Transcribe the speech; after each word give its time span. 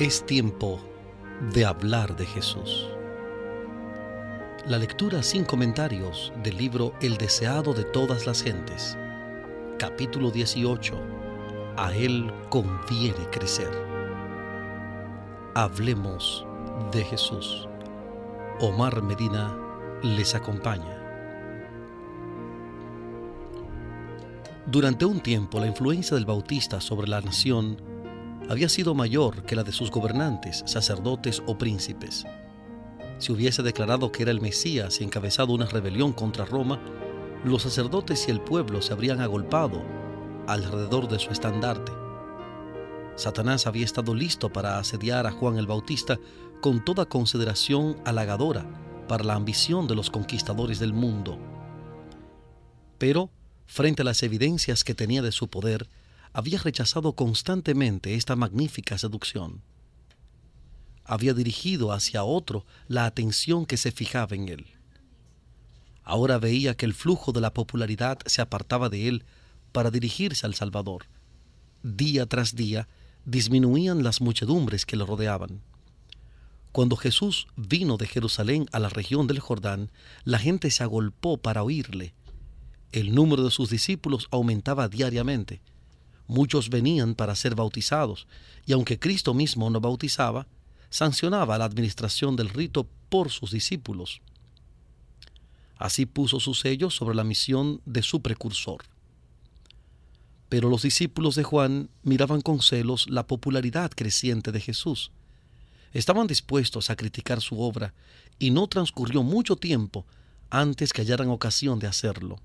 Es 0.00 0.24
tiempo 0.24 0.80
de 1.52 1.66
hablar 1.66 2.16
de 2.16 2.24
Jesús. 2.24 2.88
La 4.66 4.78
lectura 4.78 5.22
sin 5.22 5.44
comentarios 5.44 6.32
del 6.42 6.56
libro 6.56 6.94
El 7.02 7.18
deseado 7.18 7.74
de 7.74 7.84
todas 7.84 8.26
las 8.26 8.42
gentes. 8.42 8.96
Capítulo 9.78 10.30
18. 10.30 10.94
A 11.76 11.92
Él 11.92 12.32
conviene 12.48 13.28
crecer. 13.30 13.68
Hablemos 15.54 16.46
de 16.92 17.04
Jesús. 17.04 17.68
Omar 18.58 19.02
Medina 19.02 19.54
les 20.02 20.34
acompaña. 20.34 20.96
Durante 24.64 25.04
un 25.04 25.20
tiempo 25.20 25.60
la 25.60 25.66
influencia 25.66 26.14
del 26.14 26.24
Bautista 26.24 26.80
sobre 26.80 27.06
la 27.06 27.20
nación 27.20 27.90
había 28.50 28.68
sido 28.68 28.96
mayor 28.96 29.44
que 29.44 29.54
la 29.54 29.62
de 29.62 29.70
sus 29.70 29.92
gobernantes, 29.92 30.64
sacerdotes 30.66 31.40
o 31.46 31.56
príncipes. 31.56 32.24
Si 33.18 33.30
hubiese 33.30 33.62
declarado 33.62 34.10
que 34.10 34.24
era 34.24 34.32
el 34.32 34.40
Mesías 34.40 35.00
y 35.00 35.04
encabezado 35.04 35.52
una 35.52 35.66
rebelión 35.66 36.12
contra 36.12 36.44
Roma, 36.44 36.80
los 37.44 37.62
sacerdotes 37.62 38.26
y 38.26 38.32
el 38.32 38.40
pueblo 38.40 38.82
se 38.82 38.92
habrían 38.92 39.20
agolpado 39.20 39.84
alrededor 40.48 41.06
de 41.06 41.20
su 41.20 41.30
estandarte. 41.30 41.92
Satanás 43.14 43.68
había 43.68 43.84
estado 43.84 44.16
listo 44.16 44.52
para 44.52 44.80
asediar 44.80 45.28
a 45.28 45.30
Juan 45.30 45.56
el 45.56 45.68
Bautista 45.68 46.18
con 46.60 46.84
toda 46.84 47.06
consideración 47.06 47.98
halagadora 48.04 48.66
para 49.06 49.22
la 49.22 49.34
ambición 49.34 49.86
de 49.86 49.94
los 49.94 50.10
conquistadores 50.10 50.80
del 50.80 50.92
mundo. 50.92 51.38
Pero, 52.98 53.30
frente 53.66 54.02
a 54.02 54.06
las 54.06 54.24
evidencias 54.24 54.82
que 54.82 54.96
tenía 54.96 55.22
de 55.22 55.30
su 55.30 55.46
poder, 55.46 55.88
había 56.32 56.58
rechazado 56.58 57.14
constantemente 57.14 58.14
esta 58.14 58.36
magnífica 58.36 58.98
seducción. 58.98 59.62
Había 61.04 61.34
dirigido 61.34 61.92
hacia 61.92 62.22
otro 62.22 62.66
la 62.86 63.04
atención 63.04 63.66
que 63.66 63.76
se 63.76 63.90
fijaba 63.90 64.36
en 64.36 64.48
él. 64.48 64.66
Ahora 66.04 66.38
veía 66.38 66.76
que 66.76 66.86
el 66.86 66.94
flujo 66.94 67.32
de 67.32 67.40
la 67.40 67.52
popularidad 67.52 68.18
se 68.26 68.42
apartaba 68.42 68.88
de 68.88 69.08
él 69.08 69.24
para 69.72 69.90
dirigirse 69.90 70.46
al 70.46 70.54
Salvador. 70.54 71.06
Día 71.82 72.26
tras 72.26 72.54
día 72.54 72.88
disminuían 73.24 74.02
las 74.02 74.20
muchedumbres 74.20 74.86
que 74.86 74.96
lo 74.96 75.06
rodeaban. 75.06 75.62
Cuando 76.72 76.94
Jesús 76.96 77.48
vino 77.56 77.96
de 77.96 78.06
Jerusalén 78.06 78.66
a 78.70 78.78
la 78.78 78.88
región 78.88 79.26
del 79.26 79.40
Jordán, 79.40 79.90
la 80.24 80.38
gente 80.38 80.70
se 80.70 80.84
agolpó 80.84 81.38
para 81.38 81.64
oírle. 81.64 82.14
El 82.92 83.14
número 83.14 83.42
de 83.42 83.50
sus 83.50 83.70
discípulos 83.70 84.28
aumentaba 84.30 84.88
diariamente 84.88 85.60
muchos 86.30 86.70
venían 86.70 87.14
para 87.14 87.34
ser 87.34 87.54
bautizados, 87.54 88.26
y 88.64 88.72
aunque 88.72 88.98
Cristo 88.98 89.34
mismo 89.34 89.68
no 89.68 89.80
bautizaba, 89.80 90.46
sancionaba 90.88 91.58
la 91.58 91.64
administración 91.64 92.36
del 92.36 92.48
rito 92.48 92.86
por 93.08 93.30
sus 93.30 93.50
discípulos. 93.50 94.22
Así 95.76 96.06
puso 96.06 96.38
su 96.38 96.54
sello 96.54 96.88
sobre 96.88 97.16
la 97.16 97.24
misión 97.24 97.80
de 97.84 98.02
su 98.02 98.22
precursor. 98.22 98.82
Pero 100.48 100.68
los 100.68 100.82
discípulos 100.82 101.34
de 101.34 101.42
Juan 101.42 101.90
miraban 102.02 102.40
con 102.40 102.60
celos 102.60 103.08
la 103.08 103.26
popularidad 103.26 103.90
creciente 103.90 104.52
de 104.52 104.60
Jesús. 104.60 105.10
Estaban 105.92 106.26
dispuestos 106.26 106.90
a 106.90 106.96
criticar 106.96 107.40
su 107.40 107.60
obra 107.60 107.92
y 108.38 108.50
no 108.50 108.68
transcurrió 108.68 109.22
mucho 109.22 109.56
tiempo 109.56 110.06
antes 110.48 110.92
que 110.92 111.02
hallaran 111.02 111.28
ocasión 111.28 111.78
de 111.78 111.88
hacerlo 111.88 112.40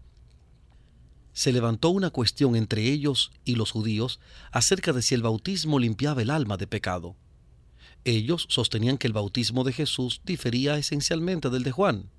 se 1.36 1.52
levantó 1.52 1.90
una 1.90 2.12
cuestión 2.12 2.56
entre 2.56 2.90
ellos 2.90 3.34
y 3.44 3.56
los 3.56 3.72
judíos 3.72 4.22
acerca 4.54 4.94
de 4.94 5.02
si 5.02 5.16
el 5.16 5.22
bautismo 5.22 5.80
limpiaba 5.80 6.22
el 6.22 6.30
alma 6.30 6.56
de 6.56 6.66
pecado. 6.66 7.18
Ellos 8.06 8.46
sostenían 8.50 8.98
que 8.98 9.08
el 9.08 9.14
bautismo 9.14 9.66
de 9.66 9.74
Jesús 9.74 10.22
difería 10.24 10.78
esencialmente 10.78 11.50
del 11.50 11.64
de 11.64 11.74
Juan. 11.74 12.10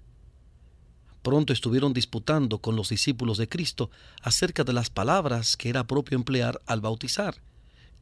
Pronto 1.22 1.54
estuvieron 1.54 1.94
disputando 1.94 2.58
con 2.58 2.76
los 2.76 2.91
discípulos 2.91 3.38
de 3.38 3.48
Cristo 3.48 3.91
acerca 4.20 4.64
de 4.64 4.74
las 4.74 4.91
palabras 4.91 5.56
que 5.56 5.70
era 5.70 5.86
propio 5.86 6.16
emplear 6.16 6.60
al 6.66 6.82
bautizar 6.82 7.41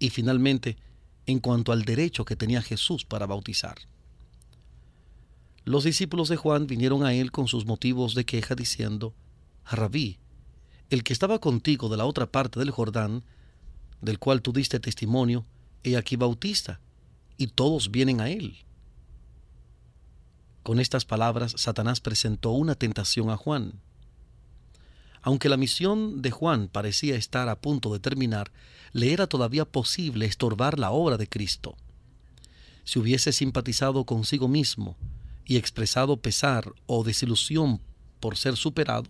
y 0.01 0.11
finalmente 0.11 0.77
en 1.27 1.39
cuanto 1.39 1.71
al 1.71 1.85
derecho 1.85 2.25
que 2.25 2.35
tenía 2.35 2.61
Jesús 2.61 3.05
para 3.05 3.27
bautizar. 3.27 3.77
Los 5.65 5.85
discípulos 5.85 6.29
de 6.29 6.37
Juan 6.37 6.67
vinieron 6.67 7.07
a 7.07 7.15
él 7.15 7.31
con 7.31 7.47
sus 7.47 7.67
motivos 7.67 8.17
de 8.17 8.27
queja 8.27 8.57
diciendo, 8.57 9.15
Rabí, 9.65 10.19
el 10.91 11.03
que 11.03 11.13
estaba 11.13 11.39
contigo 11.39 11.89
de 11.89 11.97
la 11.97 12.07
otra 12.07 12.27
parte 12.27 12.59
del 12.59 12.71
Jordán, 12.71 13.23
del 14.01 14.19
cual 14.19 14.43
tú 14.43 14.53
diste 14.53 14.81
testimonio, 14.81 15.45
he 15.83 15.97
aquí 15.97 16.17
bautista, 16.17 16.81
y 17.37 17.49
todos 17.49 17.91
vienen 17.91 18.21
a 18.21 18.29
él. 18.29 18.59
Con 20.63 20.81
estas 20.81 21.05
palabras, 21.05 21.55
Satanás 21.57 22.01
presentó 22.01 22.51
una 22.53 22.75
tentación 22.75 23.31
a 23.31 23.37
Juan. 23.37 23.81
Aunque 25.21 25.49
la 25.49 25.57
misión 25.57 26.23
de 26.23 26.31
Juan 26.31 26.69
parecía 26.69 27.17
estar 27.17 27.49
a 27.49 27.61
punto 27.61 27.93
de 27.93 27.99
terminar, 27.99 28.53
le 28.93 29.13
era 29.13 29.27
todavía 29.27 29.65
posible 29.65 30.27
estorbar 30.27 30.79
la 30.79 30.91
obra 30.91 31.17
de 31.17 31.29
Cristo. 31.29 31.77
Si 32.85 32.99
hubiese 32.99 33.33
simpatizado 33.33 34.05
consigo 34.05 34.49
mismo 34.49 34.97
y 35.47 35.57
expresado 35.57 36.19
pesar 36.19 36.73
o 36.87 37.05
desilusión 37.05 37.81
por 38.21 38.37
ser 38.37 38.57
superado, 38.57 39.09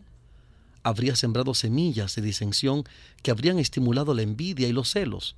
habría 0.84 1.16
sembrado 1.16 1.54
semillas 1.54 2.14
de 2.14 2.22
disensión 2.22 2.84
que 3.22 3.30
habrían 3.30 3.58
estimulado 3.58 4.14
la 4.14 4.22
envidia 4.22 4.68
y 4.68 4.72
los 4.72 4.90
celos, 4.90 5.34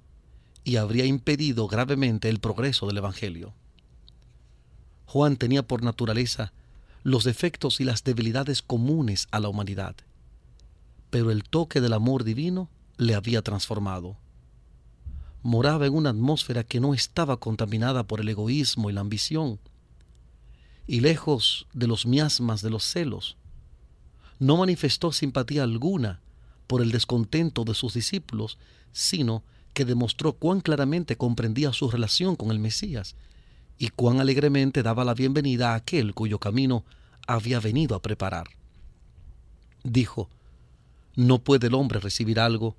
y 0.65 0.77
habría 0.77 1.07
impedido 1.07 1.69
gravemente 1.69 2.29
el 2.29 2.41
progreso 2.41 2.87
del 2.89 2.99
Evangelio. 2.99 3.55
Juan 5.07 5.37
tenía 5.37 5.63
por 5.63 5.83
naturaleza 5.83 6.53
los 7.05 7.23
defectos 7.23 7.81
y 7.81 7.85
las 7.85 8.03
debilidades 8.03 8.63
comunes 8.63 9.29
a 9.31 9.39
la 9.39 9.49
humanidad, 9.49 9.95
pero 11.11 11.31
el 11.31 11.45
toque 11.45 11.81
del 11.81 11.93
amor 11.93 12.25
divino 12.25 12.69
le 12.97 13.15
había 13.15 13.43
transformado. 13.43 14.17
Moraba 15.45 15.87
en 15.87 15.95
una 15.95 16.11
atmósfera 16.11 16.65
que 16.65 16.81
no 16.81 16.93
estaba 16.93 17.37
contaminada 17.37 18.03
por 18.03 18.21
el 18.21 18.29
egoísmo 18.29 18.91
y 18.91 18.93
la 18.93 19.03
ambición, 19.03 19.61
y 20.89 21.01
lejos 21.01 21.69
de 21.73 21.87
los 21.87 22.07
miasmas 22.07 22.63
de 22.63 22.71
los 22.71 22.83
celos, 22.83 23.37
no 24.39 24.57
manifestó 24.57 25.13
simpatía 25.13 25.63
alguna 25.63 26.21
por 26.67 26.83
el 26.83 26.91
descontento 26.91 27.65
de 27.65 27.75
sus 27.75 27.95
discípulos, 27.95 28.59
sino 28.93 29.43
que 29.73 29.85
demostró 29.85 30.33
cuán 30.35 30.61
claramente 30.61 31.17
comprendía 31.17 31.73
su 31.73 31.91
relación 31.91 32.37
con 32.37 32.51
el 32.51 32.59
Mesías 32.59 33.15
y 33.79 33.89
cuán 33.89 34.21
alegremente 34.21 34.83
daba 34.83 35.05
la 35.05 35.15
bienvenida 35.15 35.73
a 35.73 35.77
aquel 35.77 36.15
cuyo 36.15 36.39
camino 36.39 36.85
había 37.27 37.61
venido 37.61 37.95
a 37.95 38.03
preparar. 38.03 38.49
Dijo, 39.85 40.29
No 41.15 41.39
puede 41.39 41.69
el 41.69 41.75
hombre 41.75 42.01
recibir 42.01 42.41
algo 42.41 42.77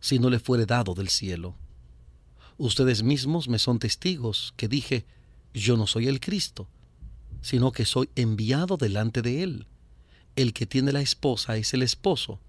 si 0.00 0.18
no 0.18 0.28
le 0.28 0.38
fuere 0.38 0.66
dado 0.66 0.94
del 0.94 1.08
cielo. 1.08 1.54
Ustedes 2.58 3.02
mismos 3.02 3.48
me 3.48 3.58
son 3.58 3.78
testigos 3.78 4.54
que 4.56 4.68
dije, 4.68 5.06
Yo 5.54 5.76
no 5.76 5.86
soy 5.86 6.08
el 6.08 6.20
Cristo, 6.20 6.68
sino 7.40 7.72
que 7.72 7.84
soy 7.84 8.10
enviado 8.16 8.76
delante 8.76 9.22
de 9.22 9.42
él 9.42 9.66
el 10.36 10.52
que 10.52 10.66
tiene 10.66 10.92
la 10.92 11.00
esposa 11.00 11.56
es 11.56 11.74
el 11.74 11.82
esposo, 11.82 12.40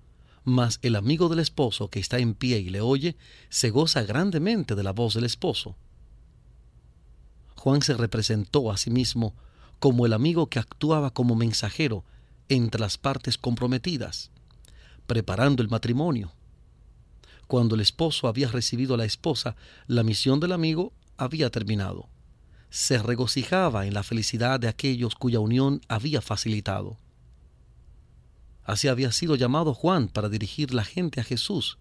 mas 0.44 0.80
el 0.84 0.96
amigo 0.96 1.28
del 1.30 1.40
esposo 1.40 1.90
que 1.90 2.00
está 2.00 2.20
en 2.20 2.36
pie 2.36 2.60
y 2.60 2.70
le 2.70 2.82
oye, 2.82 3.16
se 3.50 3.70
goza 3.72 4.04
grandemente 4.04 4.76
de 4.76 4.84
la 4.84 4.92
voz 4.92 5.16
del 5.16 5.26
esposo. 5.26 5.76
Juan 7.56 7.82
se 7.82 7.96
representó 7.96 8.72
a 8.72 8.78
sí 8.78 8.92
mismo 8.92 9.34
como 9.80 10.06
el 10.06 10.14
amigo 10.14 10.48
que 10.48 10.60
actuaba 10.60 11.12
como 11.12 11.36
mensajero 11.36 12.04
entre 12.48 12.80
las 12.80 12.98
partes 12.98 13.38
comprometidas, 13.38 14.30
preparando 15.08 15.64
el 15.64 15.70
matrimonio. 15.70 16.32
Cuando 17.48 17.76
el 17.76 17.82
esposo 17.82 18.28
había 18.28 18.50
recibido 18.50 18.94
a 18.94 18.98
la 18.98 19.06
esposa, 19.06 19.56
la 19.88 20.04
misión 20.04 20.40
del 20.40 20.52
amigo 20.52 20.94
había 21.18 21.50
terminado. 21.50 22.08
Se 22.70 22.98
regocijaba 22.98 23.86
en 23.86 23.94
la 23.94 24.04
felicidad 24.04 24.60
de 24.60 24.68
aquellos 24.68 25.16
cuya 25.16 25.40
unión 25.40 25.82
había 25.88 26.22
facilitado. 26.22 26.98
Así 28.66 28.88
había 28.88 29.12
sido 29.12 29.36
llamado 29.36 29.74
Juan 29.74 30.08
para 30.10 30.28
dirigir 30.28 30.74
la 30.74 30.84
gente 30.84 31.22
a 31.22 31.24
Jesús 31.24 31.78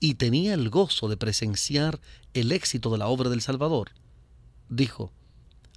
y 0.00 0.14
tenía 0.14 0.54
el 0.54 0.68
gozo 0.68 1.08
de 1.08 1.16
presenciar 1.16 2.00
el 2.34 2.52
éxito 2.52 2.90
de 2.90 2.98
la 2.98 3.08
obra 3.08 3.30
del 3.30 3.40
Salvador. 3.40 3.90
Dijo, 4.68 5.12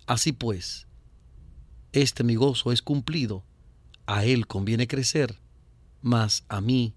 Así 0.05 0.33
pues, 0.33 0.87
este 1.93 2.23
mi 2.23 2.35
gozo 2.35 2.71
es 2.71 2.81
cumplido, 2.81 3.43
a 4.05 4.25
él 4.25 4.47
conviene 4.47 4.87
crecer, 4.87 5.39
mas 6.01 6.43
a 6.49 6.61
mí 6.61 6.93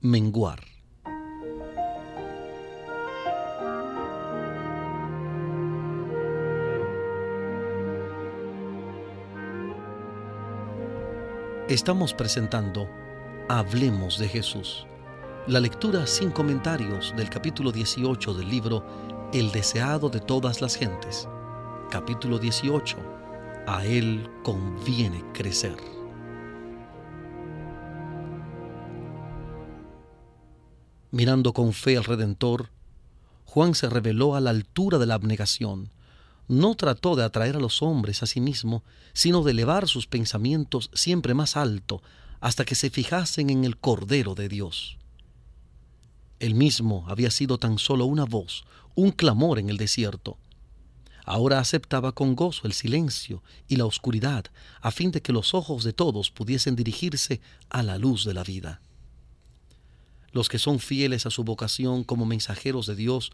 menguar. 0.00 0.75
Estamos 11.68 12.14
presentando 12.14 12.88
Hablemos 13.48 14.20
de 14.20 14.28
Jesús, 14.28 14.86
la 15.48 15.58
lectura 15.58 16.06
sin 16.06 16.30
comentarios 16.30 17.12
del 17.16 17.28
capítulo 17.28 17.72
18 17.72 18.34
del 18.34 18.48
libro 18.48 18.86
el 19.32 19.50
deseado 19.50 20.08
de 20.08 20.20
todas 20.20 20.62
las 20.62 20.76
gentes. 20.76 21.28
Capítulo 21.90 22.38
18. 22.38 22.96
A 23.66 23.84
él 23.84 24.30
conviene 24.44 25.24
crecer. 25.34 25.76
Mirando 31.10 31.52
con 31.52 31.72
fe 31.72 31.96
al 31.96 32.04
Redentor, 32.04 32.70
Juan 33.44 33.74
se 33.74 33.90
reveló 33.90 34.36
a 34.36 34.40
la 34.40 34.50
altura 34.50 34.98
de 34.98 35.06
la 35.06 35.14
abnegación. 35.14 35.90
No 36.48 36.74
trató 36.76 37.16
de 37.16 37.24
atraer 37.24 37.56
a 37.56 37.60
los 37.60 37.82
hombres 37.82 38.22
a 38.22 38.26
sí 38.26 38.40
mismo, 38.40 38.84
sino 39.12 39.42
de 39.42 39.50
elevar 39.50 39.88
sus 39.88 40.06
pensamientos 40.06 40.90
siempre 40.94 41.34
más 41.34 41.56
alto, 41.56 42.02
hasta 42.40 42.64
que 42.64 42.74
se 42.74 42.90
fijasen 42.90 43.50
en 43.50 43.64
el 43.64 43.76
Cordero 43.76 44.34
de 44.34 44.48
Dios. 44.48 44.98
Él 46.38 46.54
mismo 46.54 47.04
había 47.08 47.30
sido 47.30 47.58
tan 47.58 47.78
solo 47.78 48.04
una 48.04 48.24
voz, 48.24 48.64
un 48.94 49.10
clamor 49.10 49.58
en 49.58 49.70
el 49.70 49.76
desierto. 49.76 50.36
Ahora 51.24 51.58
aceptaba 51.58 52.12
con 52.12 52.36
gozo 52.36 52.66
el 52.66 52.72
silencio 52.72 53.42
y 53.66 53.76
la 53.76 53.86
oscuridad, 53.86 54.44
a 54.80 54.92
fin 54.92 55.10
de 55.10 55.22
que 55.22 55.32
los 55.32 55.54
ojos 55.54 55.82
de 55.82 55.92
todos 55.92 56.30
pudiesen 56.30 56.76
dirigirse 56.76 57.40
a 57.68 57.82
la 57.82 57.98
luz 57.98 58.24
de 58.24 58.34
la 58.34 58.44
vida. 58.44 58.80
Los 60.30 60.48
que 60.48 60.58
son 60.58 60.78
fieles 60.78 61.26
a 61.26 61.30
su 61.30 61.42
vocación 61.42 62.04
como 62.04 62.26
mensajeros 62.26 62.86
de 62.86 62.94
Dios 62.94 63.32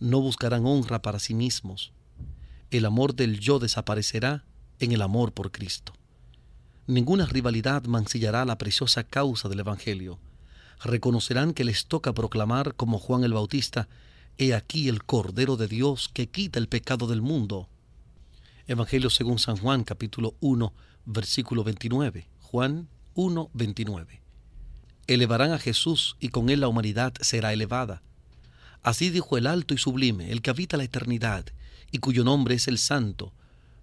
no 0.00 0.20
buscarán 0.20 0.66
honra 0.66 1.02
para 1.02 1.18
sí 1.18 1.34
mismos. 1.34 1.92
El 2.70 2.84
amor 2.84 3.14
del 3.14 3.40
yo 3.40 3.58
desaparecerá 3.58 4.44
en 4.78 4.92
el 4.92 5.02
amor 5.02 5.32
por 5.32 5.50
Cristo. 5.50 5.94
Ninguna 6.86 7.26
rivalidad 7.26 7.84
mancillará 7.84 8.44
la 8.44 8.58
preciosa 8.58 9.04
causa 9.04 9.48
del 9.48 9.60
Evangelio. 9.60 10.18
Reconocerán 10.84 11.54
que 11.54 11.64
les 11.64 11.86
toca 11.86 12.12
proclamar 12.12 12.74
como 12.74 12.98
Juan 12.98 13.24
el 13.24 13.32
Bautista, 13.32 13.88
He 14.36 14.54
aquí 14.54 14.88
el 14.88 15.02
Cordero 15.02 15.56
de 15.56 15.66
Dios 15.66 16.08
que 16.12 16.28
quita 16.28 16.58
el 16.58 16.68
pecado 16.68 17.06
del 17.08 17.22
mundo. 17.22 17.68
Evangelio 18.66 19.10
según 19.10 19.38
San 19.38 19.56
Juan 19.56 19.82
capítulo 19.82 20.34
1 20.40 20.72
versículo 21.06 21.64
29. 21.64 22.28
Juan 22.40 22.88
1 23.14 23.50
29 23.52 24.28
elevarán 25.08 25.52
a 25.52 25.58
Jesús 25.58 26.16
y 26.20 26.28
con 26.28 26.50
él 26.50 26.60
la 26.60 26.68
humanidad 26.68 27.14
será 27.20 27.52
elevada. 27.52 28.02
Así 28.82 29.10
dijo 29.10 29.36
el 29.36 29.46
alto 29.48 29.74
y 29.74 29.78
sublime, 29.78 30.30
el 30.30 30.42
que 30.42 30.50
habita 30.50 30.76
la 30.76 30.84
eternidad 30.84 31.46
y 31.90 31.98
cuyo 31.98 32.24
nombre 32.24 32.54
es 32.54 32.68
el 32.68 32.78
Santo. 32.78 33.32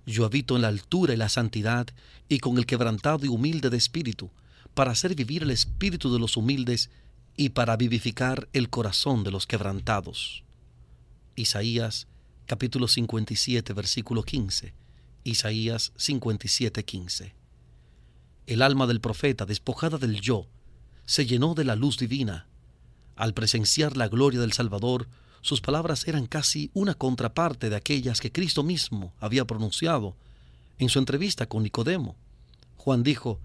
Yo 0.05 0.25
habito 0.25 0.55
en 0.55 0.61
la 0.61 0.67
altura 0.67 1.13
y 1.13 1.17
la 1.17 1.29
santidad 1.29 1.87
y 2.29 2.39
con 2.39 2.57
el 2.57 2.65
quebrantado 2.65 3.25
y 3.25 3.29
humilde 3.29 3.69
de 3.69 3.77
espíritu, 3.77 4.29
para 4.73 4.91
hacer 4.91 5.15
vivir 5.15 5.43
el 5.43 5.51
espíritu 5.51 6.13
de 6.13 6.19
los 6.19 6.37
humildes 6.37 6.89
y 7.37 7.49
para 7.49 7.77
vivificar 7.77 8.47
el 8.53 8.69
corazón 8.69 9.23
de 9.23 9.31
los 9.31 9.47
quebrantados. 9.47 10.43
Isaías 11.35 12.07
capítulo 12.45 12.87
57 12.87 13.73
versículo 13.73 14.23
15. 14.23 14.73
Isaías 15.23 15.91
57 15.97 16.85
15. 16.85 17.33
El 18.47 18.61
alma 18.61 18.85
del 18.85 19.01
profeta, 19.01 19.45
despojada 19.45 19.97
del 19.97 20.21
yo, 20.21 20.47
se 21.05 21.25
llenó 21.25 21.55
de 21.55 21.63
la 21.63 21.75
luz 21.75 21.97
divina. 21.97 22.47
Al 23.15 23.33
presenciar 23.33 23.97
la 23.97 24.07
gloria 24.07 24.39
del 24.39 24.53
Salvador, 24.53 25.07
sus 25.45 25.61
palabras 25.61 26.07
eran 26.07 26.25
casi 26.25 26.71
una 26.73 26.95
contraparte 26.95 27.69
de 27.69 27.75
aquellas 27.75 28.19
que 28.19 28.31
Cristo 28.31 28.63
mismo 28.63 29.13
había 29.19 29.45
pronunciado 29.45 30.15
en 30.79 30.89
su 30.89 30.97
entrevista 30.97 31.45
con 31.45 31.61
Nicodemo. 31.61 32.15
Juan 32.77 33.03
dijo, 33.03 33.39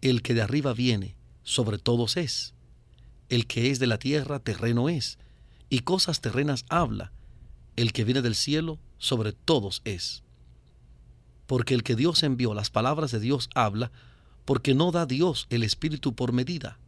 El 0.00 0.20
que 0.22 0.34
de 0.34 0.42
arriba 0.42 0.72
viene, 0.72 1.14
sobre 1.44 1.78
todos 1.78 2.16
es. 2.16 2.54
El 3.28 3.46
que 3.46 3.70
es 3.70 3.78
de 3.78 3.86
la 3.86 4.00
tierra, 4.00 4.40
terreno 4.40 4.88
es, 4.88 5.16
y 5.70 5.82
cosas 5.82 6.20
terrenas 6.20 6.64
habla. 6.68 7.12
El 7.76 7.92
que 7.92 8.02
viene 8.02 8.20
del 8.20 8.34
cielo, 8.34 8.80
sobre 8.98 9.32
todos 9.32 9.80
es. 9.84 10.24
Porque 11.46 11.74
el 11.74 11.84
que 11.84 11.94
Dios 11.94 12.24
envió, 12.24 12.52
las 12.52 12.70
palabras 12.70 13.12
de 13.12 13.20
Dios 13.20 13.48
habla, 13.54 13.92
porque 14.44 14.74
no 14.74 14.90
da 14.90 15.06
Dios 15.06 15.46
el 15.50 15.62
Espíritu 15.62 16.16
por 16.16 16.32
medida. 16.32 16.80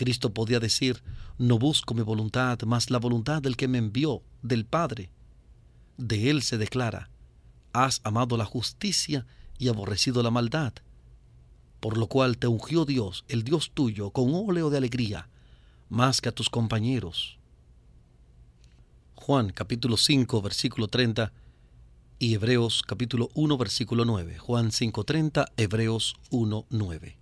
Cristo 0.00 0.32
podía 0.32 0.60
decir, 0.60 1.02
no 1.36 1.58
busco 1.58 1.92
mi 1.92 2.00
voluntad, 2.00 2.58
mas 2.64 2.88
la 2.88 2.96
voluntad 2.96 3.42
del 3.42 3.58
que 3.58 3.68
me 3.68 3.76
envió, 3.76 4.22
del 4.40 4.64
Padre. 4.64 5.10
De 5.98 6.30
él 6.30 6.40
se 6.40 6.56
declara, 6.56 7.10
has 7.74 8.00
amado 8.02 8.38
la 8.38 8.46
justicia 8.46 9.26
y 9.58 9.68
aborrecido 9.68 10.22
la 10.22 10.30
maldad, 10.30 10.72
por 11.80 11.98
lo 11.98 12.06
cual 12.06 12.38
te 12.38 12.46
ungió 12.46 12.86
Dios, 12.86 13.26
el 13.28 13.44
Dios 13.44 13.72
tuyo, 13.74 14.08
con 14.08 14.30
óleo 14.32 14.70
de 14.70 14.78
alegría, 14.78 15.28
más 15.90 16.22
que 16.22 16.30
a 16.30 16.32
tus 16.32 16.48
compañeros. 16.48 17.38
Juan 19.16 19.50
capítulo 19.50 19.98
5 19.98 20.40
versículo 20.40 20.88
30 20.88 21.30
y 22.18 22.32
Hebreos 22.32 22.82
capítulo 22.86 23.28
1 23.34 23.58
versículo 23.58 24.06
9. 24.06 24.38
Juan 24.38 24.70
5:30, 24.70 25.44
Hebreos 25.58 26.16
1:9 26.30 27.19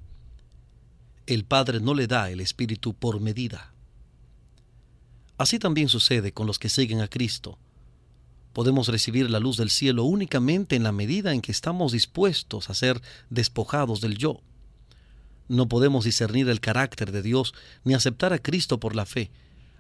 el 1.29 1.45
Padre 1.45 1.81
no 1.81 1.93
le 1.93 2.07
da 2.07 2.31
el 2.31 2.41
Espíritu 2.41 2.95
por 2.95 3.21
medida. 3.21 3.75
Así 5.37 5.59
también 5.59 5.91
sucede 5.91 6.33
con 6.33 6.47
los 6.47 6.59
que 6.59 6.71
siguen 6.71 7.03
a 7.03 7.09
Cristo. 7.09 7.59
Podemos 8.55 8.89
recibir 8.89 9.29
la 9.29 9.39
luz 9.39 9.59
del 9.59 9.69
cielo 9.69 10.05
únicamente 10.05 10.75
en 10.75 10.85
la 10.85 10.91
medida 10.91 11.35
en 11.35 11.43
que 11.43 11.53
estamos 11.53 11.93
dispuestos 11.93 12.71
a 12.71 12.75
ser 12.75 13.03
despojados 13.29 14.01
del 14.01 14.17
yo. 14.17 14.41
No 15.49 15.69
podemos 15.69 16.07
discernir 16.07 16.49
el 16.49 16.61
carácter 16.61 17.13
de 17.13 17.21
Dios 17.21 17.53
ni 17.85 17.93
aceptar 17.93 18.33
a 18.33 18.39
Cristo 18.39 18.81
por 18.81 18.97
la 18.97 19.05
fe, 19.05 19.31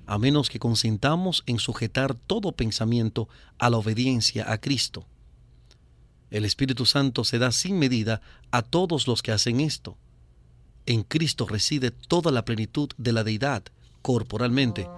a 0.04 0.18
menos 0.18 0.50
que 0.50 0.58
consintamos 0.58 1.44
en 1.46 1.58
sujetar 1.58 2.14
todo 2.14 2.52
pensamiento 2.52 3.26
a 3.58 3.70
la 3.70 3.78
obediencia 3.78 4.52
a 4.52 4.58
Cristo. 4.58 5.06
El 6.30 6.44
Espíritu 6.44 6.84
Santo 6.84 7.24
se 7.24 7.38
da 7.38 7.52
sin 7.52 7.78
medida 7.78 8.20
a 8.50 8.60
todos 8.60 9.08
los 9.08 9.22
que 9.22 9.32
hacen 9.32 9.60
esto. 9.60 9.96
En 10.88 11.02
Cristo 11.02 11.44
reside 11.46 11.90
toda 11.90 12.32
la 12.32 12.46
plenitud 12.46 12.88
de 12.96 13.12
la 13.12 13.22
deidad 13.22 13.62
corporalmente 14.00 14.88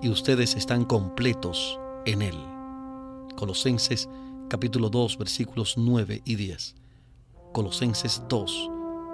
y 0.00 0.08
ustedes 0.08 0.54
están 0.54 0.84
completos 0.84 1.80
en 2.06 2.22
Él. 2.22 2.36
Colosenses 3.34 4.08
capítulo 4.48 4.88
2 4.88 5.18
versículos 5.18 5.74
9 5.76 6.22
y 6.24 6.36
10. 6.36 6.76
Colosenses 7.52 8.22
2, 8.28 8.70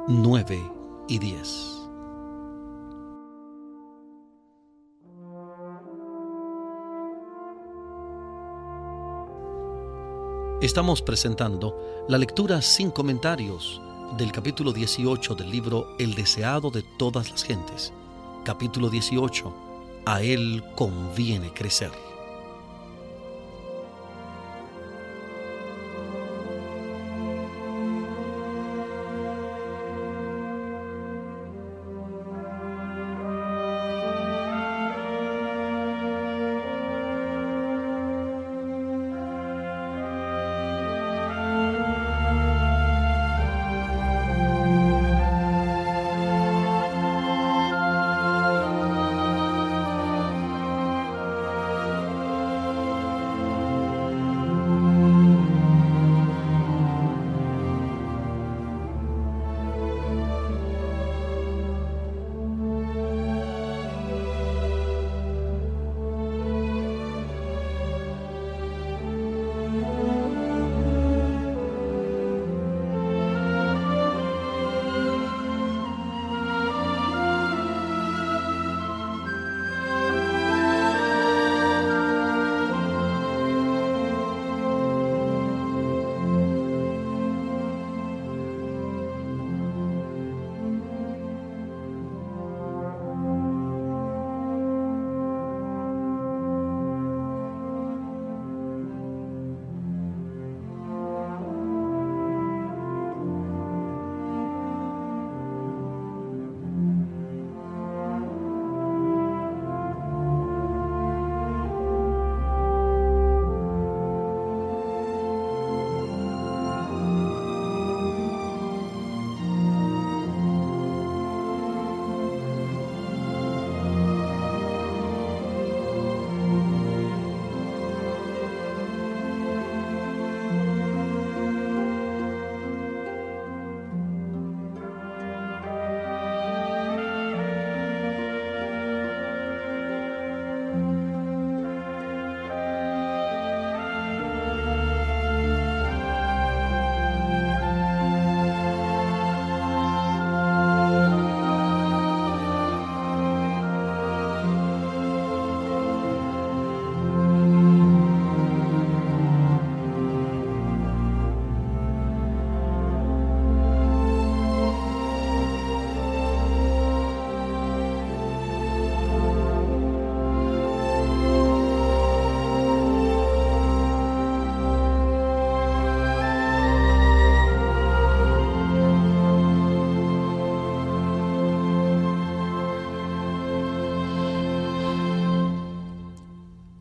9 0.09 0.73
y 1.09 1.19
10. 1.19 1.39
Estamos 10.61 11.01
presentando 11.01 12.05
la 12.07 12.19
lectura 12.19 12.61
sin 12.61 12.91
comentarios 12.91 13.81
del 14.17 14.33
capítulo 14.33 14.73
18 14.73 15.35
del 15.35 15.51
libro 15.51 15.95
El 15.99 16.15
deseado 16.15 16.71
de 16.71 16.83
todas 16.83 17.31
las 17.31 17.45
gentes. 17.45 17.93
Capítulo 18.45 18.89
18. 18.89 19.55
A 20.07 20.23
él 20.23 20.65
conviene 20.75 21.53
crecer. 21.53 22.08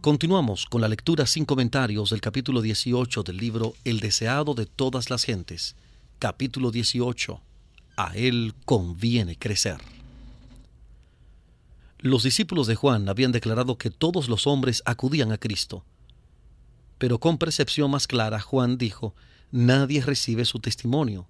Continuamos 0.07 0.67
con 0.67 0.79
la 0.79 0.87
lectura 0.87 1.25
sin 1.25 1.43
comentarios 1.43 2.11
del 2.11 2.21
capítulo 2.21 2.61
18 2.61 3.23
del 3.23 3.35
libro 3.35 3.73
El 3.83 3.99
deseado 3.99 4.53
de 4.53 4.65
todas 4.65 5.09
las 5.09 5.25
gentes. 5.25 5.75
Capítulo 6.17 6.71
18. 6.71 7.41
A 7.97 8.15
él 8.15 8.53
conviene 8.63 9.37
crecer. 9.37 9.81
Los 11.99 12.23
discípulos 12.23 12.67
de 12.67 12.75
Juan 12.75 13.09
habían 13.09 13.33
declarado 13.33 13.77
que 13.77 13.89
todos 13.91 14.29
los 14.29 14.47
hombres 14.47 14.81
acudían 14.85 15.33
a 15.33 15.37
Cristo. 15.37 15.83
Pero 16.99 17.19
con 17.19 17.37
percepción 17.37 17.91
más 17.91 18.07
clara, 18.07 18.39
Juan 18.39 18.77
dijo, 18.77 19.13
nadie 19.51 19.99
recibe 19.99 20.45
su 20.45 20.59
testimonio. 20.59 21.27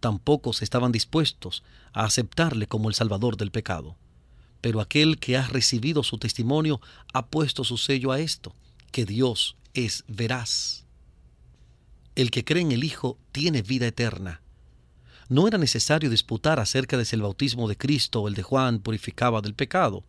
Tampoco 0.00 0.52
se 0.52 0.64
estaban 0.64 0.90
dispuestos 0.90 1.62
a 1.92 2.06
aceptarle 2.06 2.66
como 2.66 2.88
el 2.88 2.96
Salvador 2.96 3.36
del 3.36 3.52
pecado. 3.52 3.94
Pero 4.60 4.80
aquel 4.80 5.18
que 5.18 5.36
ha 5.36 5.46
recibido 5.46 6.02
su 6.02 6.18
testimonio 6.18 6.80
ha 7.12 7.26
puesto 7.26 7.64
su 7.64 7.78
sello 7.78 8.12
a 8.12 8.20
esto, 8.20 8.54
que 8.92 9.04
Dios 9.04 9.56
es 9.74 10.04
veraz. 10.08 10.84
El 12.14 12.30
que 12.30 12.44
cree 12.44 12.62
en 12.62 12.72
el 12.72 12.84
Hijo 12.84 13.18
tiene 13.32 13.62
vida 13.62 13.86
eterna. 13.86 14.42
No 15.28 15.46
era 15.46 15.58
necesario 15.58 16.10
disputar 16.10 16.58
acerca 16.58 16.96
de 16.96 17.04
si 17.04 17.14
el 17.14 17.22
bautismo 17.22 17.68
de 17.68 17.76
Cristo 17.76 18.20
o 18.20 18.28
el 18.28 18.34
de 18.34 18.42
Juan 18.42 18.80
purificaba 18.80 19.40
del 19.40 19.54
pecado. 19.54 20.04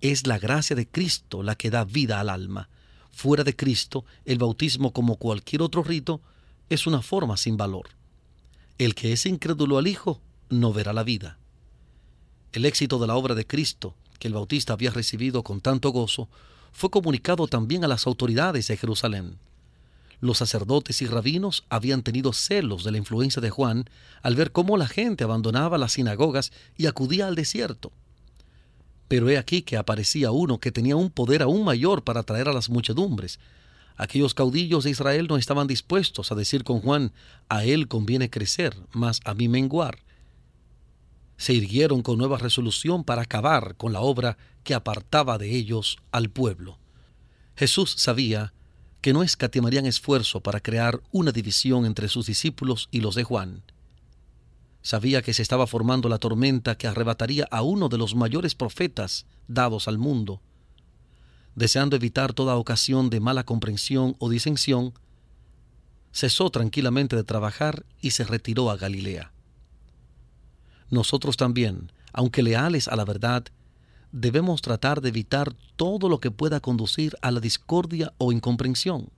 Es 0.00 0.26
la 0.26 0.38
gracia 0.38 0.74
de 0.74 0.88
Cristo 0.88 1.42
la 1.42 1.56
que 1.56 1.70
da 1.70 1.84
vida 1.84 2.20
al 2.20 2.30
alma. 2.30 2.68
Fuera 3.12 3.44
de 3.44 3.54
Cristo, 3.54 4.04
el 4.24 4.38
bautismo, 4.38 4.92
como 4.92 5.16
cualquier 5.16 5.62
otro 5.62 5.82
rito, 5.82 6.20
es 6.68 6.86
una 6.86 7.02
forma 7.02 7.36
sin 7.36 7.56
valor. 7.56 7.90
El 8.78 8.94
que 8.94 9.12
es 9.12 9.26
incrédulo 9.26 9.78
al 9.78 9.86
Hijo 9.86 10.20
no 10.48 10.72
verá 10.72 10.92
la 10.92 11.02
vida. 11.02 11.38
El 12.52 12.64
éxito 12.64 12.98
de 12.98 13.06
la 13.06 13.16
obra 13.16 13.34
de 13.34 13.46
Cristo, 13.46 13.94
que 14.18 14.28
el 14.28 14.34
Bautista 14.34 14.72
había 14.72 14.90
recibido 14.90 15.42
con 15.42 15.60
tanto 15.60 15.90
gozo, 15.90 16.28
fue 16.72 16.90
comunicado 16.90 17.46
también 17.46 17.84
a 17.84 17.88
las 17.88 18.06
autoridades 18.06 18.68
de 18.68 18.76
Jerusalén. 18.76 19.38
Los 20.20 20.38
sacerdotes 20.38 21.02
y 21.02 21.06
rabinos 21.06 21.64
habían 21.68 22.02
tenido 22.02 22.32
celos 22.32 22.84
de 22.84 22.92
la 22.92 22.98
influencia 22.98 23.42
de 23.42 23.50
Juan 23.50 23.88
al 24.22 24.34
ver 24.34 24.52
cómo 24.52 24.76
la 24.76 24.88
gente 24.88 25.24
abandonaba 25.24 25.78
las 25.78 25.92
sinagogas 25.92 26.52
y 26.76 26.86
acudía 26.86 27.26
al 27.26 27.34
desierto. 27.34 27.92
Pero 29.08 29.28
he 29.28 29.36
aquí 29.38 29.62
que 29.62 29.76
aparecía 29.76 30.30
uno 30.30 30.58
que 30.58 30.72
tenía 30.72 30.96
un 30.96 31.10
poder 31.10 31.42
aún 31.42 31.64
mayor 31.64 32.02
para 32.02 32.20
atraer 32.20 32.48
a 32.48 32.52
las 32.52 32.70
muchedumbres. 32.70 33.38
Aquellos 33.96 34.34
caudillos 34.34 34.84
de 34.84 34.90
Israel 34.90 35.26
no 35.28 35.36
estaban 35.36 35.66
dispuestos 35.66 36.32
a 36.32 36.34
decir 36.34 36.64
con 36.64 36.80
Juan, 36.80 37.12
a 37.48 37.64
él 37.64 37.88
conviene 37.88 38.30
crecer, 38.30 38.76
mas 38.92 39.20
a 39.24 39.34
mí 39.34 39.48
menguar 39.48 40.05
se 41.36 41.52
irguieron 41.52 42.02
con 42.02 42.18
nueva 42.18 42.38
resolución 42.38 43.04
para 43.04 43.22
acabar 43.22 43.76
con 43.76 43.92
la 43.92 44.00
obra 44.00 44.38
que 44.64 44.74
apartaba 44.74 45.38
de 45.38 45.54
ellos 45.54 45.98
al 46.10 46.30
pueblo. 46.30 46.78
Jesús 47.56 47.94
sabía 47.98 48.52
que 49.00 49.12
no 49.12 49.22
escatimarían 49.22 49.86
esfuerzo 49.86 50.40
para 50.40 50.60
crear 50.60 51.00
una 51.12 51.32
división 51.32 51.86
entre 51.86 52.08
sus 52.08 52.26
discípulos 52.26 52.88
y 52.90 53.00
los 53.00 53.14
de 53.14 53.24
Juan. 53.24 53.62
Sabía 54.82 55.22
que 55.22 55.34
se 55.34 55.42
estaba 55.42 55.66
formando 55.66 56.08
la 56.08 56.18
tormenta 56.18 56.76
que 56.76 56.86
arrebataría 56.86 57.46
a 57.50 57.62
uno 57.62 57.88
de 57.88 57.98
los 57.98 58.14
mayores 58.14 58.54
profetas 58.54 59.26
dados 59.48 59.88
al 59.88 59.98
mundo. 59.98 60.40
Deseando 61.54 61.96
evitar 61.96 62.32
toda 62.32 62.56
ocasión 62.56 63.10
de 63.10 63.20
mala 63.20 63.44
comprensión 63.44 64.16
o 64.18 64.28
disensión, 64.28 64.94
cesó 66.12 66.50
tranquilamente 66.50 67.16
de 67.16 67.24
trabajar 67.24 67.84
y 68.00 68.12
se 68.12 68.24
retiró 68.24 68.70
a 68.70 68.76
Galilea 68.76 69.32
nosotros 70.90 71.36
también, 71.36 71.92
aunque 72.12 72.42
leales 72.42 72.88
a 72.88 72.96
la 72.96 73.04
verdad, 73.04 73.44
debemos 74.12 74.62
tratar 74.62 75.00
de 75.00 75.08
evitar 75.08 75.54
todo 75.76 76.08
lo 76.08 76.20
que 76.20 76.30
pueda 76.30 76.60
conducir 76.60 77.16
a 77.22 77.30
la 77.30 77.40
discordia 77.40 78.12
o 78.18 78.32
incomprensión. 78.32 79.10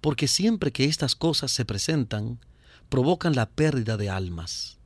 Porque 0.00 0.28
siempre 0.28 0.72
que 0.72 0.84
estas 0.84 1.14
cosas 1.14 1.52
se 1.52 1.64
presentan, 1.64 2.40
provocan 2.88 3.34
la 3.34 3.48
pérdida 3.50 3.96
de 3.96 4.10
almas. 4.10 4.78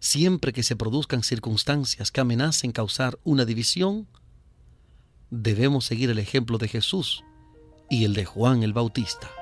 Siempre 0.00 0.52
que 0.52 0.62
se 0.62 0.76
produzcan 0.76 1.22
circunstancias 1.22 2.10
que 2.10 2.20
amenacen 2.20 2.72
causar 2.72 3.18
una 3.22 3.44
división, 3.44 4.06
debemos 5.30 5.84
seguir 5.84 6.10
el 6.10 6.18
ejemplo 6.18 6.58
de 6.58 6.68
Jesús 6.68 7.22
y 7.88 8.04
el 8.04 8.14
de 8.14 8.24
Juan 8.24 8.62
el 8.62 8.72
Bautista. 8.72 9.39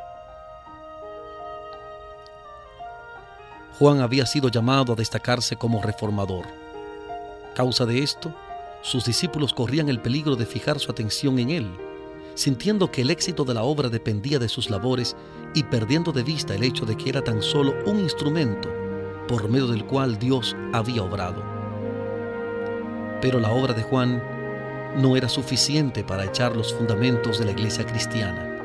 Juan 3.78 4.00
había 4.00 4.26
sido 4.26 4.48
llamado 4.48 4.92
a 4.92 4.96
destacarse 4.96 5.54
como 5.54 5.80
reformador. 5.80 6.46
Causa 7.54 7.86
de 7.86 8.02
esto, 8.02 8.34
sus 8.82 9.04
discípulos 9.04 9.54
corrían 9.54 9.88
el 9.88 10.00
peligro 10.00 10.34
de 10.34 10.46
fijar 10.46 10.80
su 10.80 10.90
atención 10.90 11.38
en 11.38 11.50
él, 11.50 11.70
sintiendo 12.34 12.90
que 12.90 13.02
el 13.02 13.10
éxito 13.10 13.44
de 13.44 13.54
la 13.54 13.62
obra 13.62 13.88
dependía 13.88 14.40
de 14.40 14.48
sus 14.48 14.68
labores 14.68 15.16
y 15.54 15.62
perdiendo 15.62 16.10
de 16.10 16.24
vista 16.24 16.56
el 16.56 16.64
hecho 16.64 16.86
de 16.86 16.96
que 16.96 17.08
era 17.08 17.22
tan 17.22 17.40
solo 17.40 17.72
un 17.86 18.00
instrumento 18.00 18.68
por 19.28 19.48
medio 19.48 19.68
del 19.68 19.84
cual 19.84 20.18
Dios 20.18 20.56
había 20.72 21.04
obrado. 21.04 21.40
Pero 23.20 23.38
la 23.38 23.52
obra 23.52 23.74
de 23.74 23.84
Juan 23.84 24.20
no 24.96 25.16
era 25.16 25.28
suficiente 25.28 26.02
para 26.02 26.24
echar 26.24 26.56
los 26.56 26.74
fundamentos 26.74 27.38
de 27.38 27.44
la 27.44 27.52
iglesia 27.52 27.86
cristiana. 27.86 28.56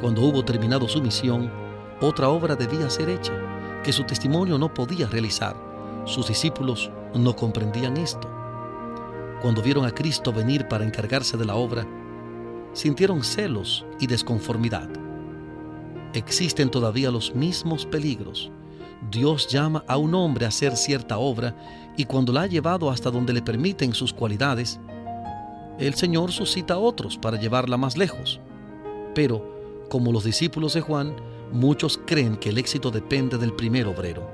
Cuando 0.00 0.22
hubo 0.22 0.44
terminado 0.44 0.88
su 0.88 1.00
misión, 1.00 1.48
otra 2.00 2.28
obra 2.28 2.56
debía 2.56 2.90
ser 2.90 3.08
hecha 3.08 3.53
que 3.84 3.92
su 3.92 4.02
testimonio 4.04 4.58
no 4.58 4.72
podía 4.74 5.06
realizar. 5.06 5.54
Sus 6.06 6.26
discípulos 6.26 6.90
no 7.14 7.36
comprendían 7.36 7.96
esto. 7.96 8.28
Cuando 9.40 9.62
vieron 9.62 9.84
a 9.84 9.92
Cristo 9.92 10.32
venir 10.32 10.66
para 10.66 10.84
encargarse 10.84 11.36
de 11.36 11.44
la 11.44 11.54
obra, 11.54 11.86
sintieron 12.72 13.22
celos 13.22 13.84
y 14.00 14.06
desconformidad. 14.06 14.88
Existen 16.14 16.70
todavía 16.70 17.10
los 17.10 17.34
mismos 17.34 17.86
peligros. 17.86 18.50
Dios 19.10 19.48
llama 19.48 19.84
a 19.86 19.98
un 19.98 20.14
hombre 20.14 20.46
a 20.46 20.48
hacer 20.48 20.76
cierta 20.76 21.18
obra 21.18 21.54
y 21.96 22.06
cuando 22.06 22.32
la 22.32 22.42
ha 22.42 22.46
llevado 22.46 22.90
hasta 22.90 23.10
donde 23.10 23.32
le 23.32 23.42
permiten 23.42 23.92
sus 23.92 24.12
cualidades, 24.12 24.80
el 25.78 25.94
Señor 25.94 26.32
suscita 26.32 26.74
a 26.74 26.78
otros 26.78 27.18
para 27.18 27.38
llevarla 27.38 27.76
más 27.76 27.98
lejos. 27.98 28.40
Pero, 29.14 29.86
como 29.90 30.10
los 30.10 30.24
discípulos 30.24 30.72
de 30.74 30.80
Juan, 30.80 31.14
Muchos 31.52 32.00
creen 32.04 32.36
que 32.36 32.48
el 32.48 32.58
éxito 32.58 32.90
depende 32.90 33.38
del 33.38 33.52
primer 33.52 33.86
obrero. 33.86 34.28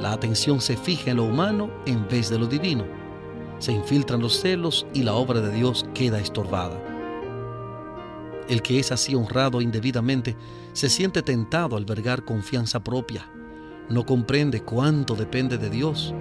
La 0.00 0.12
atención 0.12 0.60
se 0.60 0.76
fija 0.76 1.10
en 1.10 1.18
lo 1.18 1.24
humano 1.24 1.70
en 1.86 2.08
vez 2.08 2.30
de 2.30 2.38
lo 2.38 2.46
divino. 2.46 2.84
Se 3.58 3.72
infiltran 3.72 4.20
los 4.20 4.40
celos 4.40 4.86
y 4.94 5.02
la 5.02 5.14
obra 5.14 5.40
de 5.40 5.52
Dios 5.52 5.84
queda 5.92 6.18
estorbada. 6.18 6.80
El 8.48 8.62
que 8.62 8.80
es 8.80 8.90
así 8.90 9.14
honrado 9.14 9.60
indebidamente 9.60 10.36
se 10.72 10.88
siente 10.88 11.22
tentado 11.22 11.76
a 11.76 11.78
albergar 11.78 12.24
confianza 12.24 12.80
propia. 12.80 13.30
No 13.88 14.06
comprende 14.06 14.62
cuánto 14.62 15.14
depende 15.14 15.58
de 15.58 15.68
Dios. 15.68 16.14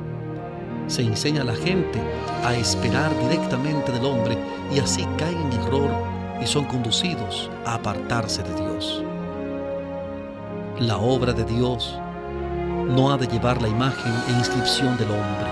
Se 0.87 1.01
enseña 1.01 1.41
a 1.41 1.45
la 1.45 1.55
gente 1.55 1.99
a 2.43 2.55
esperar 2.55 3.11
directamente 3.21 3.91
del 3.91 4.05
hombre 4.05 4.37
y 4.75 4.79
así 4.79 5.05
caen 5.17 5.37
en 5.37 5.53
error 5.61 5.91
y 6.41 6.45
son 6.45 6.65
conducidos 6.65 7.49
a 7.65 7.75
apartarse 7.75 8.43
de 8.43 8.55
Dios. 8.55 8.68
La 10.79 10.97
obra 10.97 11.33
de 11.33 11.43
Dios 11.43 11.99
no 12.87 13.11
ha 13.11 13.17
de 13.17 13.27
llevar 13.27 13.61
la 13.61 13.67
imagen 13.67 14.13
e 14.29 14.31
inscripción 14.31 14.95
del 14.95 15.11
hombre. 15.11 15.51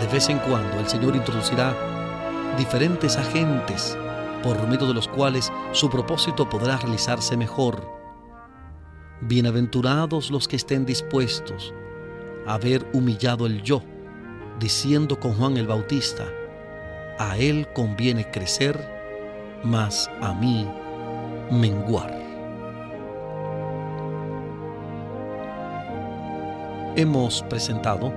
De 0.00 0.08
vez 0.08 0.28
en 0.28 0.38
cuando 0.40 0.80
el 0.80 0.88
Señor 0.88 1.14
introducirá 1.14 1.72
diferentes 2.58 3.16
agentes 3.16 3.96
por 4.42 4.60
medio 4.66 4.88
de 4.88 4.94
los 4.94 5.06
cuales 5.06 5.52
su 5.70 5.88
propósito 5.88 6.48
podrá 6.48 6.78
realizarse 6.78 7.36
mejor. 7.36 7.88
Bienaventurados 9.20 10.32
los 10.32 10.48
que 10.48 10.56
estén 10.56 10.84
dispuestos 10.84 11.72
a 12.44 12.54
haber 12.54 12.84
humillado 12.92 13.46
el 13.46 13.62
yo, 13.62 13.84
diciendo 14.58 15.20
con 15.20 15.34
Juan 15.34 15.56
el 15.56 15.68
Bautista, 15.68 16.24
a 17.20 17.38
él 17.38 17.68
conviene 17.72 18.28
crecer, 18.32 18.84
mas 19.62 20.10
a 20.20 20.34
mí 20.34 20.68
menguar. 21.52 22.21
Hemos 26.96 27.42
presentado 27.44 28.12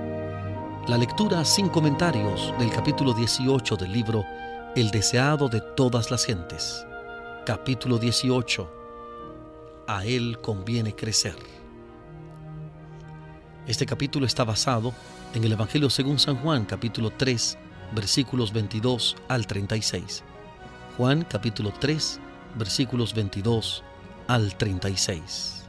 la 0.86 0.98
lectura 0.98 1.44
sin 1.46 1.68
comentarios 1.68 2.52
del 2.58 2.70
capítulo 2.70 3.14
18 3.14 3.74
del 3.76 3.90
libro 3.90 4.22
El 4.74 4.90
deseado 4.90 5.48
de 5.48 5.62
todas 5.62 6.10
las 6.10 6.26
gentes. 6.26 6.86
Capítulo 7.46 7.98
18. 7.98 8.70
A 9.88 10.04
él 10.04 10.38
conviene 10.42 10.94
crecer. 10.94 11.36
Este 13.66 13.86
capítulo 13.86 14.26
está 14.26 14.44
basado 14.44 14.92
en 15.32 15.42
el 15.42 15.52
Evangelio 15.52 15.88
según 15.88 16.18
San 16.18 16.36
Juan, 16.36 16.66
capítulo 16.66 17.10
3, 17.10 17.56
versículos 17.94 18.52
22 18.52 19.16
al 19.28 19.46
36. 19.46 20.22
Juan, 20.98 21.26
capítulo 21.28 21.72
3, 21.80 22.20
versículos 22.56 23.14
22 23.14 23.82
al 24.28 24.54
36. 24.54 25.64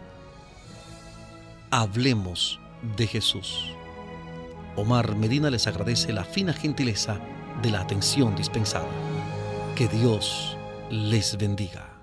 Hablemos 1.71 2.59
de 2.81 3.07
Jesús. 3.07 3.73
Omar 4.75 5.15
Medina 5.15 5.49
les 5.49 5.67
agradece 5.67 6.13
la 6.13 6.23
fina 6.23 6.53
gentileza 6.53 7.19
de 7.61 7.71
la 7.71 7.81
atención 7.81 8.35
dispensada. 8.35 8.87
Que 9.75 9.87
Dios 9.87 10.57
les 10.89 11.37
bendiga. 11.37 11.96